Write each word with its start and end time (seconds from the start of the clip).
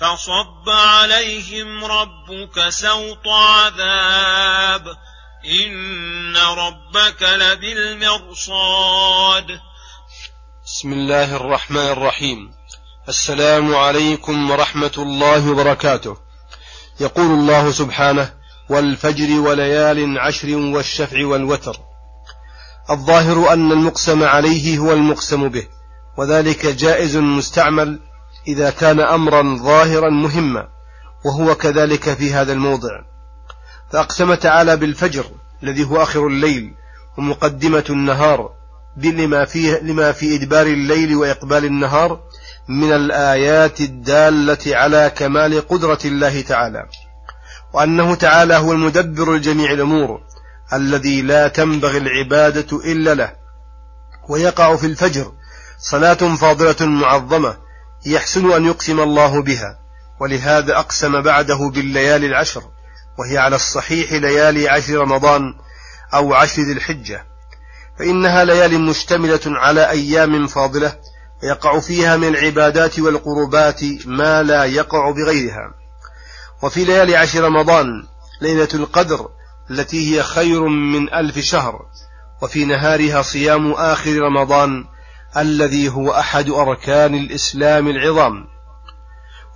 فصب 0.00 0.68
عليهم 0.68 1.84
ربك 1.84 2.68
سوط 2.68 3.28
عذاب. 3.28 4.86
إن 5.64 6.36
ربك 6.36 7.22
لبالمرصاد. 7.22 8.40
بسم 10.64 10.92
الله 10.92 11.36
الرحمن 11.36 11.88
الرحيم. 11.92 12.54
السلام 13.08 13.74
عليكم 13.74 14.50
ورحمة 14.50 14.92
الله 14.98 15.50
وبركاته. 15.50 16.16
يقول 17.00 17.26
الله 17.26 17.70
سبحانه 17.70 18.34
والفجر 18.70 19.40
وليال 19.40 20.18
عشر 20.18 20.56
والشفع 20.56 21.26
والوتر. 21.26 21.76
الظاهر 22.90 23.52
أن 23.52 23.72
المقسم 23.72 24.24
عليه 24.24 24.78
هو 24.78 24.92
المقسم 24.92 25.48
به 25.48 25.68
وذلك 26.18 26.66
جائز 26.66 27.16
مستعمل 27.16 28.11
إذا 28.48 28.70
كان 28.70 29.00
أمرا 29.00 29.56
ظاهرا 29.56 30.10
مهما 30.10 30.68
وهو 31.24 31.54
كذلك 31.54 32.14
في 32.14 32.34
هذا 32.34 32.52
الموضع. 32.52 32.90
فأقسم 33.92 34.34
تعالى 34.34 34.76
بالفجر 34.76 35.24
الذي 35.62 35.84
هو 35.84 36.02
آخر 36.02 36.26
الليل 36.26 36.74
ومقدمة 37.18 37.84
النهار 37.90 38.50
لما 38.96 39.44
فيه 39.44 39.78
لما 39.78 40.12
في 40.12 40.34
إدبار 40.34 40.66
الليل 40.66 41.16
وإقبال 41.16 41.64
النهار 41.64 42.20
من 42.68 42.92
الآيات 42.92 43.80
الدالة 43.80 44.76
على 44.76 45.12
كمال 45.16 45.68
قدرة 45.68 45.98
الله 46.04 46.40
تعالى. 46.40 46.86
وأنه 47.72 48.14
تعالى 48.14 48.54
هو 48.54 48.72
المدبر 48.72 49.36
لجميع 49.36 49.72
الأمور 49.72 50.20
الذي 50.72 51.22
لا 51.22 51.48
تنبغي 51.48 51.98
العبادة 51.98 52.78
إلا 52.84 53.14
له. 53.14 53.32
ويقع 54.28 54.76
في 54.76 54.86
الفجر 54.86 55.32
صلاة 55.78 56.36
فاضلة 56.36 56.86
معظمة 56.86 57.56
يحسن 58.06 58.52
أن 58.52 58.66
يقسم 58.66 59.00
الله 59.00 59.42
بها 59.42 59.78
ولهذا 60.20 60.78
أقسم 60.78 61.22
بعده 61.22 61.70
بالليالي 61.74 62.26
العشر 62.26 62.62
وهي 63.18 63.38
على 63.38 63.56
الصحيح 63.56 64.12
ليالي 64.12 64.68
عشر 64.68 64.94
رمضان 64.94 65.42
أو 66.14 66.34
عشر 66.34 66.62
ذي 66.62 66.72
الحجة 66.72 67.26
فإنها 67.98 68.44
ليال 68.44 68.80
مشتملة 68.80 69.40
على 69.46 69.90
أيام 69.90 70.46
فاضلة 70.46 70.98
يقع 71.42 71.80
فيها 71.80 72.16
من 72.16 72.28
العبادات 72.28 72.98
والقربات 72.98 73.80
ما 74.06 74.42
لا 74.42 74.64
يقع 74.64 75.10
بغيرها. 75.10 75.74
وفي 76.62 76.84
ليالي 76.84 77.16
عشر 77.16 77.44
رمضان 77.44 77.86
ليلة 78.40 78.68
القدر 78.74 79.28
التي 79.70 80.16
هي 80.16 80.22
خير 80.22 80.66
من 80.68 81.14
ألف 81.14 81.38
شهر 81.38 81.86
وفي 82.42 82.64
نهارها 82.64 83.22
صيام 83.22 83.72
آخر 83.72 84.18
رمضان 84.18 84.84
الذي 85.36 85.88
هو 85.88 86.10
أحد 86.10 86.50
أركان 86.50 87.14
الإسلام 87.14 87.88
العظام. 87.88 88.44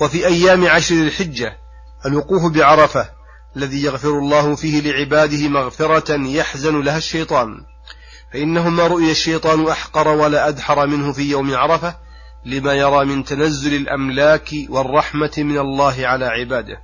وفي 0.00 0.26
أيام 0.26 0.66
عشر 0.66 0.94
الحجة 0.94 1.58
الوقوف 2.06 2.52
بعرفة 2.52 3.10
الذي 3.56 3.82
يغفر 3.82 4.18
الله 4.18 4.54
فيه 4.54 4.80
لعباده 4.80 5.48
مغفرة 5.48 6.28
يحزن 6.28 6.80
لها 6.80 6.98
الشيطان. 6.98 7.64
فإنه 8.32 8.68
ما 8.68 8.86
رؤي 8.86 9.10
الشيطان 9.10 9.68
أحقر 9.68 10.08
ولا 10.08 10.48
أدحر 10.48 10.86
منه 10.86 11.12
في 11.12 11.30
يوم 11.30 11.54
عرفة 11.54 11.96
لما 12.44 12.74
يرى 12.74 13.04
من 13.04 13.24
تنزل 13.24 13.74
الأملاك 13.74 14.50
والرحمة 14.68 15.32
من 15.38 15.58
الله 15.58 16.06
على 16.06 16.26
عباده. 16.26 16.76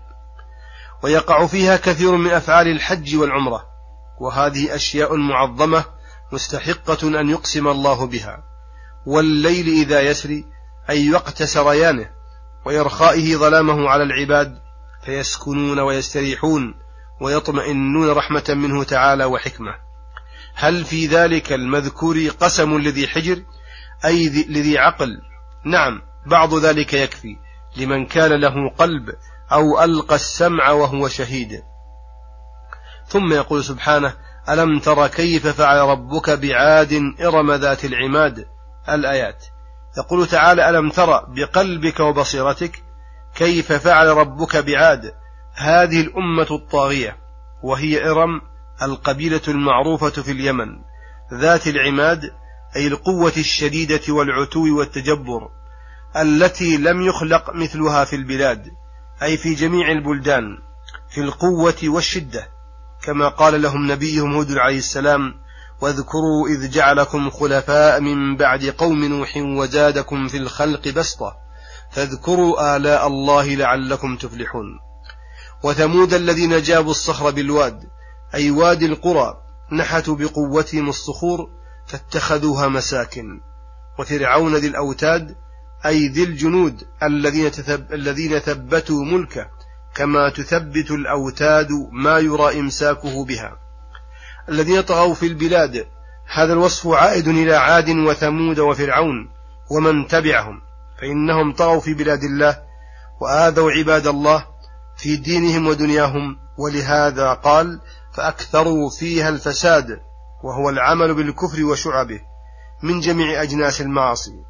ويقع 1.02 1.46
فيها 1.46 1.76
كثير 1.76 2.16
من 2.16 2.30
أفعال 2.30 2.68
الحج 2.68 3.16
والعمرة. 3.16 3.62
وهذه 4.20 4.74
أشياء 4.74 5.16
معظمة 5.16 5.84
مستحقة 6.32 7.20
أن 7.20 7.30
يقسم 7.30 7.68
الله 7.68 8.06
بها. 8.06 8.49
والليل 9.06 9.68
إذا 9.68 10.00
يسري 10.00 10.44
أي 10.90 11.12
وقت 11.12 11.42
سريانه 11.42 12.10
وإرخائه 12.66 13.36
ظلامه 13.36 13.88
على 13.88 14.02
العباد 14.02 14.58
فيسكنون 15.04 15.78
ويستريحون 15.78 16.74
ويطمئنون 17.20 18.10
رحمة 18.10 18.44
منه 18.48 18.84
تعالى 18.84 19.24
وحكمة. 19.24 19.74
هل 20.54 20.84
في 20.84 21.06
ذلك 21.06 21.52
المذكور 21.52 22.28
قسم 22.40 22.78
لذي 22.78 23.08
حجر؟ 23.08 23.42
أي 24.04 24.28
لذي 24.48 24.78
عقل؟ 24.78 25.20
نعم 25.64 26.02
بعض 26.26 26.54
ذلك 26.54 26.94
يكفي 26.94 27.36
لمن 27.76 28.06
كان 28.06 28.32
له 28.32 28.70
قلب 28.78 29.10
أو 29.52 29.84
ألقى 29.84 30.14
السمع 30.14 30.70
وهو 30.70 31.08
شهيد. 31.08 31.62
ثم 33.06 33.32
يقول 33.32 33.64
سبحانه 33.64 34.14
ألم 34.48 34.78
تر 34.78 35.06
كيف 35.06 35.46
فعل 35.46 35.78
ربك 35.78 36.30
بعاد 36.30 36.92
إرم 37.20 37.52
ذات 37.52 37.84
العماد؟ 37.84 38.46
الآيات. 38.94 39.44
يقول 39.98 40.26
تعالى 40.26 40.68
ألم 40.68 40.90
تر 40.90 41.24
بقلبك 41.24 42.00
وبصيرتك 42.00 42.82
كيف 43.34 43.72
فعل 43.72 44.06
ربك 44.06 44.56
بعاد؟ 44.56 45.14
هذه 45.54 46.00
الأمة 46.00 46.46
الطاغية 46.50 47.16
وهي 47.62 48.10
إرم 48.10 48.40
القبيلة 48.82 49.40
المعروفة 49.48 50.10
في 50.10 50.32
اليمن 50.32 50.68
ذات 51.34 51.66
العماد 51.66 52.30
أي 52.76 52.86
القوة 52.86 53.32
الشديدة 53.36 54.00
والعتو 54.08 54.78
والتجبر 54.78 55.48
التي 56.16 56.76
لم 56.76 57.00
يخلق 57.02 57.54
مثلها 57.54 58.04
في 58.04 58.16
البلاد 58.16 58.66
أي 59.22 59.36
في 59.36 59.54
جميع 59.54 59.92
البلدان 59.92 60.44
في 61.10 61.20
القوة 61.20 61.76
والشدة 61.84 62.48
كما 63.02 63.28
قال 63.28 63.62
لهم 63.62 63.92
نبيهم 63.92 64.34
هود 64.34 64.52
عليه 64.52 64.78
السلام 64.78 65.34
واذكروا 65.80 66.48
إذ 66.48 66.70
جعلكم 66.70 67.30
خلفاء 67.30 68.00
من 68.00 68.36
بعد 68.36 68.64
قوم 68.64 69.04
نوح 69.04 69.36
وزادكم 69.36 70.28
في 70.28 70.36
الخلق 70.36 70.88
بسطة 70.88 71.36
فاذكروا 71.90 72.76
آلاء 72.76 73.06
الله 73.06 73.54
لعلكم 73.54 74.16
تفلحون. 74.16 74.66
وثمود 75.64 76.14
الذين 76.14 76.62
جابوا 76.62 76.90
الصخر 76.90 77.30
بالواد 77.30 77.84
أي 78.34 78.50
وادي 78.50 78.86
القرى 78.86 79.34
نحتوا 79.72 80.16
بقوتهم 80.16 80.88
الصخور 80.88 81.48
فاتخذوها 81.86 82.68
مساكن. 82.68 83.40
وفرعون 83.98 84.56
ذي 84.56 84.66
الأوتاد 84.66 85.36
أي 85.86 86.08
ذي 86.08 86.24
الجنود 86.24 86.84
الذين, 87.02 87.50
تثب 87.50 87.92
الذين 87.92 88.38
ثبتوا 88.38 89.04
ملكه 89.04 89.46
كما 89.94 90.30
تثبت 90.30 90.90
الأوتاد 90.90 91.68
ما 91.92 92.18
يرى 92.18 92.60
إمساكه 92.60 93.24
بها. 93.24 93.69
الذين 94.48 94.80
طغوا 94.80 95.14
في 95.14 95.26
البلاد. 95.26 95.86
هذا 96.32 96.52
الوصف 96.52 96.88
عائد 96.88 97.28
إلى 97.28 97.54
عاد 97.54 97.90
وثمود 97.90 98.58
وفرعون 98.58 99.30
ومن 99.70 100.06
تبعهم. 100.06 100.60
فإنهم 101.00 101.52
طغوا 101.52 101.80
في 101.80 101.94
بلاد 101.94 102.22
الله 102.24 102.58
وآذوا 103.20 103.70
عباد 103.70 104.06
الله 104.06 104.46
في 104.96 105.16
دينهم 105.16 105.66
ودنياهم. 105.66 106.36
ولهذا 106.58 107.32
قال 107.32 107.80
فأكثروا 108.14 108.90
فيها 108.98 109.28
الفساد 109.28 110.00
وهو 110.44 110.68
العمل 110.68 111.14
بالكفر 111.14 111.64
وشعبه 111.64 112.20
من 112.82 113.00
جميع 113.00 113.42
أجناس 113.42 113.80
المعاصي. 113.80 114.44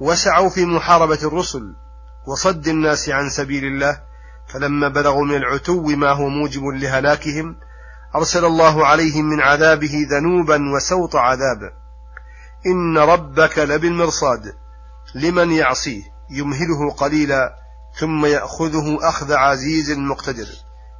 وسعوا 0.00 0.48
في 0.48 0.64
محاربة 0.64 1.18
الرسل 1.22 1.62
وصد 2.26 2.68
الناس 2.68 3.08
عن 3.08 3.30
سبيل 3.30 3.64
الله. 3.64 4.00
فلما 4.46 4.88
بلغوا 4.88 5.24
من 5.24 5.36
العتو 5.36 5.82
ما 5.82 6.10
هو 6.10 6.28
موجب 6.28 6.64
لهلاكهم 6.64 7.56
أرسل 8.16 8.44
الله 8.44 8.86
عليهم 8.86 9.24
من 9.24 9.40
عذابه 9.40 10.06
ذنوبا 10.10 10.74
وسوط 10.76 11.16
عذاب. 11.16 11.72
إن 12.66 12.98
ربك 12.98 13.58
لبالمرصاد 13.58 14.56
لمن 15.14 15.52
يعصيه 15.52 16.02
يمهله 16.30 16.90
قليلا 16.96 17.54
ثم 18.00 18.26
يأخذه 18.26 19.08
أخذ 19.08 19.32
عزيز 19.32 19.90
مقتدر. 19.90 20.46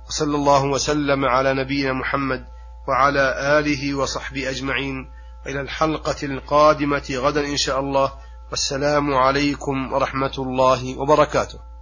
وصلى 0.09 0.37
الله 0.37 0.65
وسلم 0.65 1.25
على 1.25 1.55
نبينا 1.55 1.93
محمد 1.93 2.45
وعلى 2.89 3.35
آله 3.59 3.95
وصحبه 3.95 4.51
أجمعين. 4.51 5.11
إلى 5.47 5.61
الحلقة 5.61 6.17
القادمة 6.23 7.11
غدا 7.11 7.47
إن 7.47 7.57
شاء 7.57 7.81
الله. 7.81 8.13
والسلام 8.51 9.15
عليكم 9.15 9.93
ورحمة 9.93 10.33
الله 10.39 10.99
وبركاته. 10.99 11.74